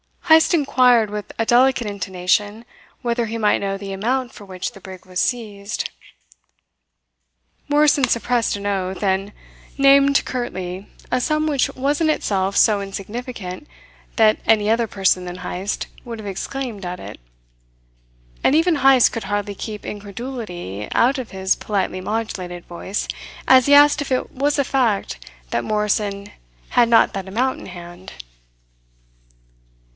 Heyst 0.25 0.53
inquired 0.53 1.09
with 1.11 1.31
a 1.37 1.45
delicate 1.45 1.85
intonation 1.85 2.63
whether 3.01 3.25
he 3.25 3.37
might 3.37 3.59
know 3.59 3.77
the 3.77 3.91
amount 3.91 4.31
for 4.33 4.45
which 4.45 4.71
the 4.71 4.79
brig 4.79 5.05
was 5.05 5.19
seized. 5.19 5.89
Morrison 7.67 8.05
suppressed 8.07 8.55
an 8.55 8.65
oath, 8.65 9.03
and 9.03 9.33
named 9.77 10.23
curtly 10.25 10.87
a 11.11 11.19
sum 11.21 11.45
which 11.45 11.69
was 11.75 11.99
in 12.01 12.09
itself 12.09 12.55
so 12.55 12.79
insignificant 12.81 13.67
that 14.15 14.39
any 14.45 14.69
other 14.71 14.87
person 14.87 15.25
than 15.25 15.39
Heyst 15.39 15.85
would 16.05 16.17
have 16.17 16.27
exclaimed 16.27 16.83
at 16.85 16.99
it. 16.99 17.19
And 18.43 18.55
even 18.55 18.77
Heyst 18.77 19.11
could 19.11 19.25
hardly 19.25 19.53
keep 19.53 19.85
incredulity 19.85 20.87
out 20.93 21.17
of 21.19 21.31
his 21.31 21.55
politely 21.55 21.99
modulated 21.99 22.65
voice 22.65 23.07
as 23.47 23.65
he 23.65 23.75
asked 23.75 24.01
if 24.01 24.11
it 24.11 24.31
was 24.31 24.57
a 24.57 24.63
fact 24.63 25.29
that 25.51 25.65
Morrison 25.65 26.31
had 26.69 26.89
not 26.89 27.13
that 27.13 27.27
amount 27.27 27.59
in 27.59 27.65
hand. 27.67 28.13